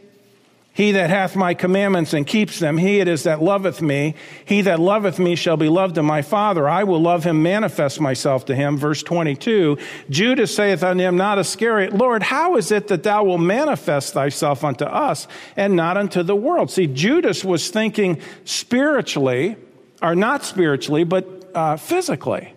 [0.77, 4.13] He that hath my commandments and keeps them, he it is that loveth me.
[4.45, 6.69] He that loveth me shall be loved of my Father.
[6.69, 8.77] I will love him, manifest myself to him.
[8.77, 9.79] Verse 22.
[10.11, 14.63] Judas saith unto him, not Iscariot, Lord, how is it that thou wilt manifest thyself
[14.63, 16.69] unto us and not unto the world?
[16.69, 19.55] See, Judas was thinking spiritually,
[20.03, 22.53] or not spiritually, but uh, physically.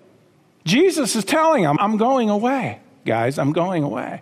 [0.66, 4.20] Jesus is telling him, I'm going away, guys, I'm going away.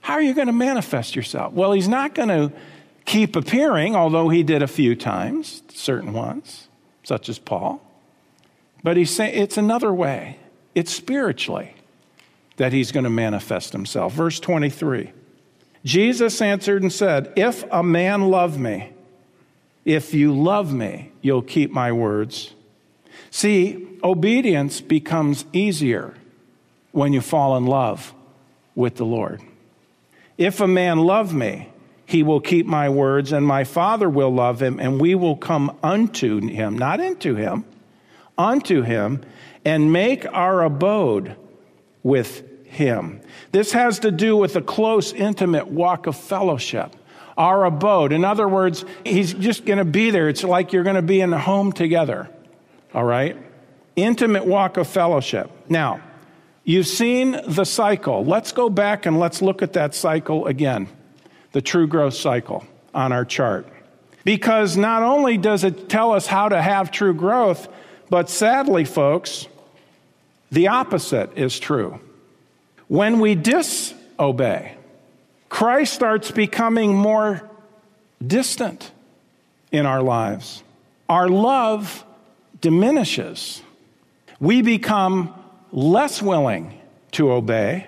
[0.00, 1.52] How are you going to manifest yourself?
[1.54, 2.52] Well, he's not going to
[3.06, 6.68] keep appearing, although he did a few times, certain ones,
[7.02, 7.80] such as Paul.
[8.82, 10.38] But he's saying it's another way.
[10.74, 11.74] It's spiritually
[12.56, 14.12] that he's going to manifest himself.
[14.12, 15.12] Verse 23
[15.84, 18.92] Jesus answered and said, If a man love me,
[19.84, 22.52] if you love me, you'll keep my words.
[23.30, 26.14] See, obedience becomes easier
[26.90, 28.12] when you fall in love
[28.74, 29.40] with the Lord.
[30.36, 31.68] If a man love me,
[32.06, 35.76] he will keep my words, and my Father will love him, and we will come
[35.82, 37.64] unto him, not into him,
[38.38, 39.22] unto him,
[39.64, 41.36] and make our abode
[42.04, 43.20] with him.
[43.50, 46.94] This has to do with a close, intimate walk of fellowship.
[47.36, 48.12] Our abode.
[48.12, 50.30] In other words, he's just going to be there.
[50.30, 52.30] It's like you're going to be in the home together.
[52.94, 53.36] All right?
[53.94, 55.50] Intimate walk of fellowship.
[55.68, 56.00] Now,
[56.68, 58.24] You've seen the cycle.
[58.24, 60.88] Let's go back and let's look at that cycle again
[61.52, 63.66] the true growth cycle on our chart.
[64.24, 67.68] Because not only does it tell us how to have true growth,
[68.10, 69.46] but sadly, folks,
[70.50, 72.00] the opposite is true.
[72.88, 74.76] When we disobey,
[75.48, 77.48] Christ starts becoming more
[78.24, 78.90] distant
[79.72, 80.62] in our lives.
[81.08, 82.04] Our love
[82.60, 83.62] diminishes.
[84.40, 85.34] We become
[85.72, 86.80] less willing
[87.12, 87.86] to obey.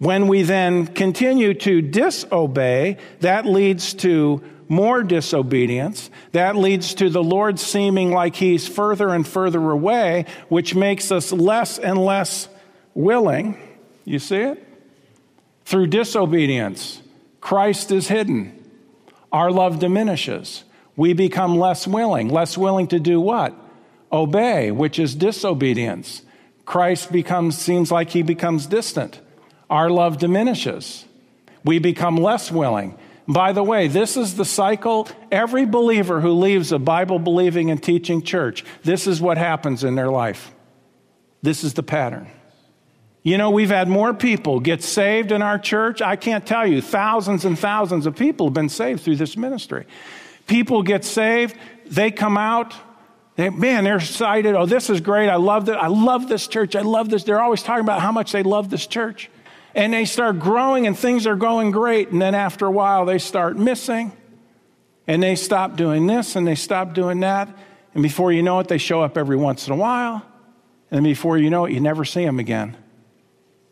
[0.00, 6.08] When we then continue to disobey, that leads to more disobedience.
[6.32, 11.32] That leads to the Lord seeming like He's further and further away, which makes us
[11.32, 12.48] less and less
[12.94, 13.58] willing.
[14.06, 14.66] You see it?
[15.66, 17.02] Through disobedience,
[17.42, 18.56] Christ is hidden.
[19.30, 20.64] Our love diminishes.
[20.96, 22.30] We become less willing.
[22.30, 23.54] Less willing to do what?
[24.10, 26.22] Obey, which is disobedience.
[26.64, 29.20] Christ becomes, seems like he becomes distant.
[29.70, 31.04] Our love diminishes.
[31.64, 32.98] We become less willing.
[33.28, 35.08] By the way, this is the cycle.
[35.30, 39.94] Every believer who leaves a Bible believing and teaching church, this is what happens in
[39.94, 40.52] their life.
[41.40, 42.28] This is the pattern.
[43.22, 46.02] You know, we've had more people get saved in our church.
[46.02, 49.86] I can't tell you, thousands and thousands of people have been saved through this ministry.
[50.46, 51.54] People get saved,
[51.86, 52.74] they come out,
[53.36, 54.54] they, man, they're excited.
[54.54, 55.28] Oh, this is great.
[55.28, 55.76] I love it.
[55.76, 56.74] I love this church.
[56.74, 57.24] I love this.
[57.24, 59.30] They're always talking about how much they love this church.
[59.74, 62.10] And they start growing and things are going great.
[62.10, 64.12] And then after a while, they start missing.
[65.06, 67.48] And they stop doing this and they stop doing that.
[67.94, 70.24] And before you know it, they show up every once in a while.
[70.90, 72.76] And before you know it, you never see them again.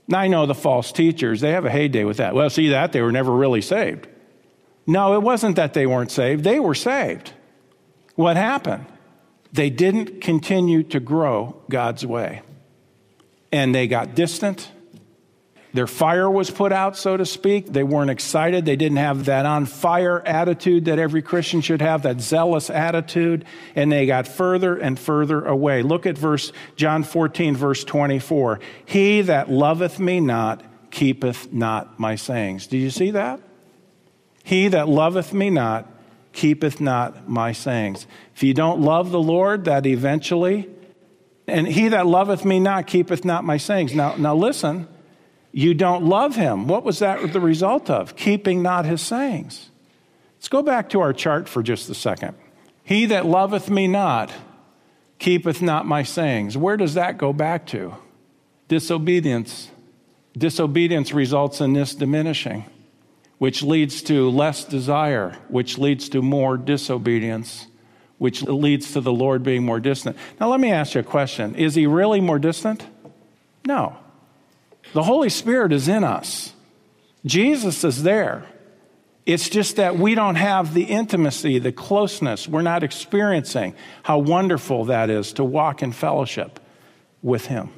[0.07, 2.35] Now, I know the false teachers, they have a heyday with that.
[2.35, 2.93] Well, see that?
[2.93, 4.09] They were never really saved.
[4.87, 7.33] No, it wasn't that they weren't saved, they were saved.
[8.15, 8.87] What happened?
[9.53, 12.43] They didn't continue to grow God's way.
[13.53, 14.71] And they got distant
[15.79, 17.67] their fire was put out, so to speak.
[17.67, 18.65] They weren't excited.
[18.65, 23.45] They didn't have that on fire attitude that every Christian should have, that zealous attitude.
[23.77, 25.83] And they got further and further away.
[25.83, 28.59] Look at verse, John 14, verse 24.
[28.87, 32.67] He that loveth me not keepeth not my sayings.
[32.67, 33.39] Do you see that?
[34.43, 35.89] He that loveth me not
[36.33, 38.09] keepeth not my sayings.
[38.35, 40.69] If you don't love the Lord, that eventually,
[41.47, 43.95] and he that loveth me not keepeth not my sayings.
[43.95, 44.89] Now, now listen
[45.53, 46.67] you don't love him.
[46.69, 48.17] What was that the result of?
[48.17, 49.71] Keeping not his sayings.
[50.37, 52.37] Let's go back to our chart for just a second.
[52.85, 54.33] He that loveth me not
[55.19, 56.57] keepeth not my sayings.
[56.57, 57.95] Where does that go back to?
[58.69, 59.71] Disobedience.
[60.37, 62.65] Disobedience results in this diminishing,
[63.39, 67.67] which leads to less desire, which leads to more disobedience,
[68.19, 70.17] which leads to the Lord being more distant.
[70.39, 72.87] Now, let me ask you a question Is he really more distant?
[73.67, 73.97] No.
[74.93, 76.53] The Holy Spirit is in us,
[77.25, 78.47] Jesus is there.
[79.27, 82.49] It's just that we don't have the intimacy, the closeness.
[82.49, 86.59] We're not experiencing how wonderful that is to walk in fellowship
[87.21, 87.69] with Him.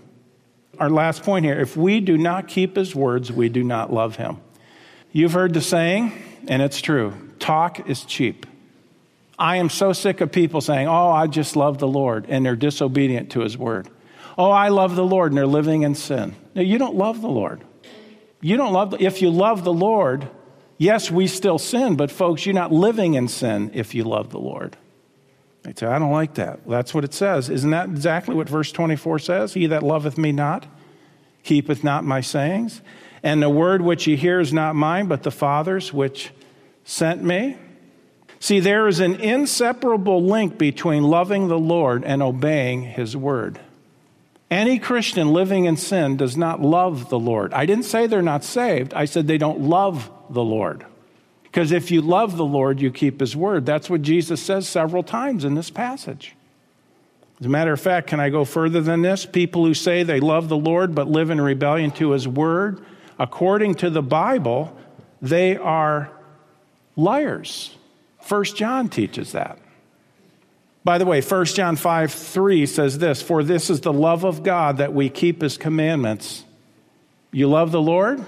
[0.78, 4.14] Our last point here if we do not keep His words, we do not love
[4.14, 4.38] Him.
[5.11, 6.12] You've heard the saying,
[6.46, 8.46] and it's true talk is cheap.
[9.36, 12.54] I am so sick of people saying, Oh, I just love the Lord, and they're
[12.54, 13.88] disobedient to His word.
[14.39, 16.35] Oh, I love the Lord, and they're living in sin.
[16.55, 17.64] No, you don't love the Lord.
[18.41, 20.28] You don't love, if you love the Lord,
[20.78, 24.39] yes, we still sin, but folks, you're not living in sin if you love the
[24.39, 24.76] Lord.
[25.62, 26.66] They say, I don't like that.
[26.66, 27.51] Well, that's what it says.
[27.51, 29.53] Isn't that exactly what verse 24 says?
[29.53, 30.66] He that loveth me not,
[31.43, 32.81] keepeth not my sayings.
[33.22, 36.31] And the word which ye hear is not mine, but the Father's which
[36.85, 37.59] sent me.
[38.39, 43.61] See, there is an inseparable link between loving the Lord and obeying his word.
[44.51, 47.55] Any Christian living in sin does not love the Lord.
[47.55, 50.84] I didn't say they're not saved, I said they don't love the Lord.
[51.44, 53.66] Because if you love the Lord, you keep his word.
[53.66, 56.36] That's what Jesus says several times in this passage.
[57.40, 59.24] As a matter of fact, can I go further than this?
[59.24, 62.84] People who say they love the Lord but live in rebellion to his word,
[63.18, 64.76] according to the Bible,
[65.22, 66.11] they are
[66.96, 67.74] liars.
[68.20, 69.59] First John teaches that.
[70.83, 74.43] By the way, 1 John 5 3 says this For this is the love of
[74.43, 76.45] God that we keep his commandments.
[77.33, 78.24] You love the Lord?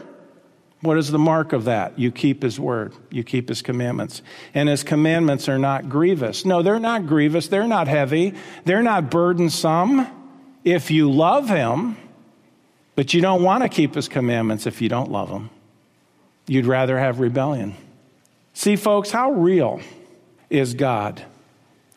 [0.82, 1.98] What is the mark of that?
[1.98, 4.20] You keep his word, you keep his commandments.
[4.52, 6.44] And his commandments are not grievous.
[6.44, 8.34] No, they're not grievous, they're not heavy,
[8.64, 10.06] they're not burdensome
[10.64, 11.96] if you love him,
[12.96, 15.50] but you don't want to keep his commandments if you don't love him.
[16.48, 17.76] You'd rather have rebellion.
[18.52, 19.80] See, folks, how real
[20.50, 21.24] is God?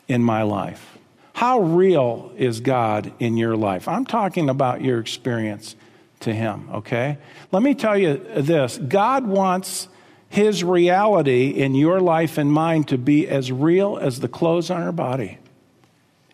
[0.08, 0.96] In my life?
[1.32, 3.88] How real is God in your life?
[3.88, 5.76] I'm talking about your experience
[6.20, 7.18] to Him, okay?
[7.52, 9.88] Let me tell you this God wants
[10.28, 14.82] His reality in your life and mine to be as real as the clothes on
[14.82, 15.38] our body.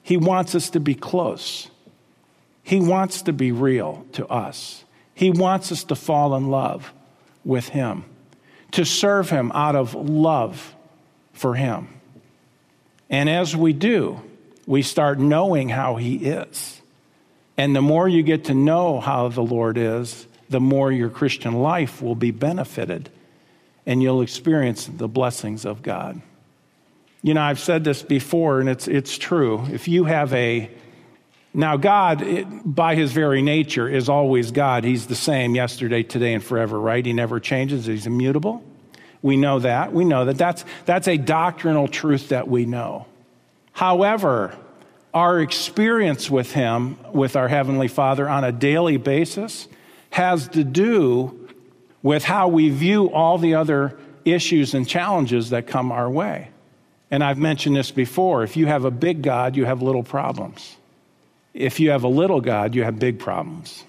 [0.03, 1.69] He wants us to be close.
[2.63, 4.85] He wants to be real to us.
[5.15, 6.93] He wants us to fall in love
[7.45, 8.05] with Him,
[8.73, 10.75] to serve Him out of love
[11.33, 11.89] for Him.
[13.13, 14.21] And as we do,
[14.67, 16.81] we start knowing how He is.
[17.57, 21.55] And the more you get to know how the Lord is, the more your Christian
[21.55, 23.11] life will be benefited
[23.85, 26.23] and you'll experience the blessings of God.
[27.23, 29.65] You know, I've said this before, and it's, it's true.
[29.73, 30.71] If you have a
[31.55, 34.85] Now, God, it, by his very nature, is always God.
[34.85, 37.05] He's the same yesterday, today, and forever, right?
[37.05, 38.65] He never changes, he's immutable.
[39.23, 39.93] We know that.
[39.93, 40.37] We know that.
[40.37, 43.07] That's, that's a doctrinal truth that we know.
[43.73, 44.57] However,
[45.15, 49.69] our experience with him, with our Heavenly Father on a daily basis,
[50.11, 51.49] has to do
[52.03, 56.49] with how we view all the other issues and challenges that come our way.
[57.11, 60.77] And I've mentioned this before if you have a big God, you have little problems.
[61.55, 63.85] If you have a little God, you have big problems.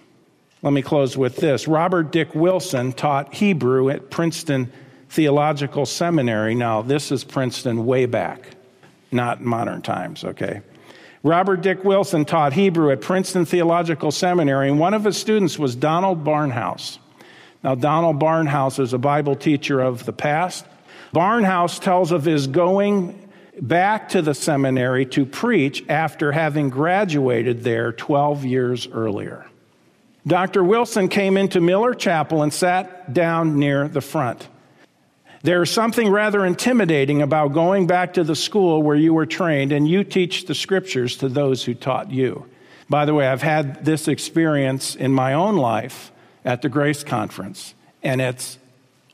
[0.62, 1.68] Let me close with this.
[1.68, 4.72] Robert Dick Wilson taught Hebrew at Princeton
[5.14, 6.56] Theological Seminary.
[6.56, 8.48] Now, this is Princeton way back,
[9.12, 10.62] not modern times, okay?
[11.22, 15.76] Robert Dick Wilson taught Hebrew at Princeton Theological Seminary, and one of his students was
[15.76, 16.98] Donald Barnhouse.
[17.64, 20.66] Now, Donald Barnhouse is a Bible teacher of the past.
[21.14, 23.30] Barnhouse tells of his going
[23.62, 29.46] back to the seminary to preach after having graduated there 12 years earlier.
[30.26, 30.64] Dr.
[30.64, 34.48] Wilson came into Miller Chapel and sat down near the front.
[35.44, 39.86] There's something rather intimidating about going back to the school where you were trained and
[39.86, 42.46] you teach the scriptures to those who taught you.
[42.90, 46.14] By the way, I've had this experience in my own life
[46.46, 48.58] at the Grace Conference, and it's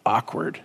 [0.06, 0.60] awkward.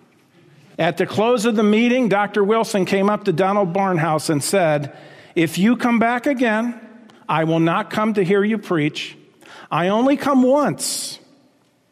[0.79, 2.45] At the close of the meeting, Dr.
[2.45, 4.95] Wilson came up to Donald Barnhouse and said,
[5.35, 6.79] If you come back again,
[7.27, 9.17] I will not come to hear you preach.
[9.71, 11.19] I only come once.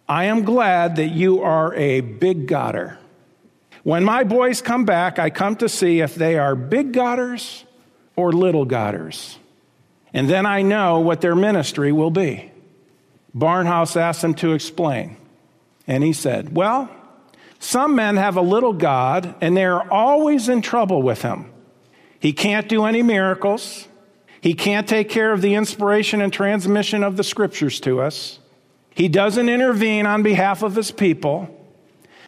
[0.07, 2.99] I am glad that you are a big Godder.
[3.83, 7.65] When my boys come back, I come to see if they are big Godders
[8.15, 9.39] or little Godders.
[10.13, 12.53] And then I know what their ministry will be.
[13.37, 15.17] Barnhouse asked him to explain.
[15.87, 16.91] And he said, Well,
[17.59, 21.51] some men have a little God, and they are always in trouble with him.
[22.21, 23.89] He can't do any miracles.
[24.41, 28.39] He can't take care of the inspiration and transmission of the scriptures to us.
[28.95, 31.59] He doesn't intervene on behalf of his people.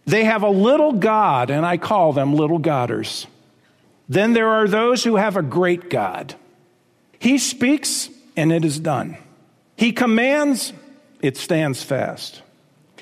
[0.07, 3.27] They have a little God, and I call them little Godders.
[4.09, 6.35] Then there are those who have a great God.
[7.19, 9.17] He speaks, and it is done.
[9.77, 10.73] He commands,
[11.23, 12.43] it stands fast.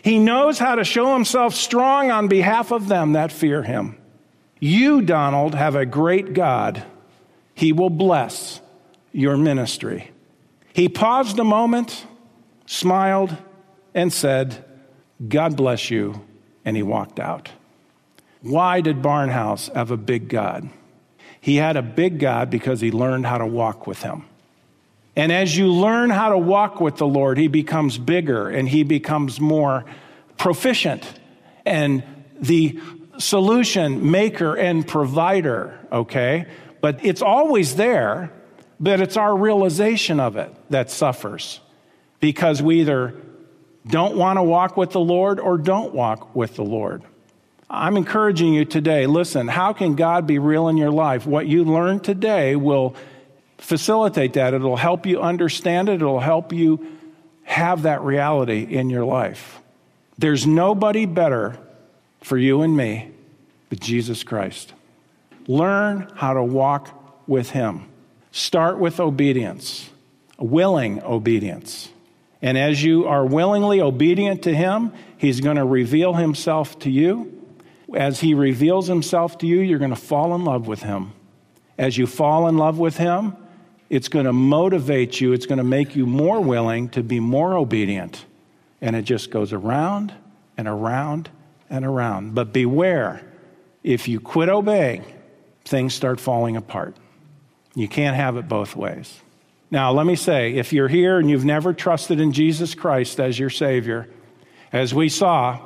[0.03, 3.97] He knows how to show himself strong on behalf of them that fear him.
[4.61, 6.85] You, Donald, have a great God.
[7.55, 8.61] He will bless
[9.13, 10.11] your ministry.
[10.73, 12.07] He paused a moment,
[12.67, 13.37] smiled,
[13.93, 14.65] and said,
[15.29, 16.25] God bless you.
[16.65, 17.51] And he walked out.
[18.41, 20.69] Why did Barnhouse have a big God?
[21.41, 24.25] He had a big God because he learned how to walk with him.
[25.15, 28.83] And as you learn how to walk with the Lord, He becomes bigger and He
[28.83, 29.85] becomes more
[30.39, 31.21] proficient
[31.67, 32.03] and
[32.41, 32.81] the
[33.19, 36.47] solution maker and provider, okay?
[36.81, 38.33] But it's always there,
[38.81, 41.61] but it's our realization of it that suffers
[42.19, 43.15] because we either
[43.87, 47.03] don't want to walk with the Lord or don't walk with the Lord.
[47.69, 51.27] I'm encouraging you today listen, how can God be real in your life?
[51.27, 52.95] What you learn today will
[53.59, 54.55] facilitate that.
[54.55, 56.87] It'll help you understand it, it'll help you
[57.45, 59.61] have that reality in your life.
[60.19, 61.59] There's nobody better
[62.21, 63.13] for you and me
[63.73, 64.75] but Jesus Christ.
[65.47, 67.89] Learn how to walk with Him.
[68.31, 69.89] Start with obedience,
[70.39, 71.89] willing obedience.
[72.43, 77.41] And as you are willingly obedient to Him, He's going to reveal Himself to you.
[77.95, 81.13] As He reveals Himself to you, you're going to fall in love with Him.
[81.79, 83.37] As you fall in love with Him,
[83.89, 87.57] it's going to motivate you, it's going to make you more willing to be more
[87.57, 88.25] obedient.
[88.81, 90.13] And it just goes around
[90.57, 91.31] and around
[91.71, 92.35] and around.
[92.35, 93.25] But beware,
[93.85, 95.05] if you quit obeying,
[95.65, 96.97] things start falling apart.
[97.75, 99.21] You can't have it both ways.
[99.73, 103.39] Now, let me say if you're here and you've never trusted in Jesus Christ as
[103.39, 104.07] your Savior,
[104.71, 105.61] as we saw,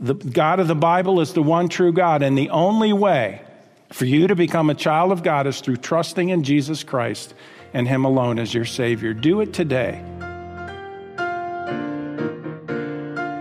[0.00, 3.40] the God of the Bible is the one true God, and the only way
[3.92, 7.34] for you to become a child of God is through trusting in Jesus Christ
[7.72, 9.14] and Him alone as your Savior.
[9.14, 10.02] Do it today.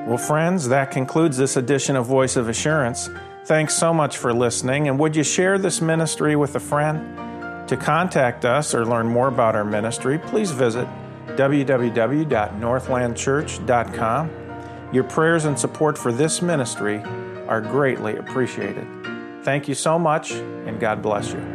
[0.05, 3.09] Well, friends, that concludes this edition of Voice of Assurance.
[3.45, 7.24] Thanks so much for listening, and would you share this ministry with a friend?
[7.67, 10.87] To contact us or learn more about our ministry, please visit
[11.29, 14.29] www.northlandchurch.com.
[14.93, 17.01] Your prayers and support for this ministry
[17.47, 18.85] are greatly appreciated.
[19.43, 21.54] Thank you so much, and God bless you.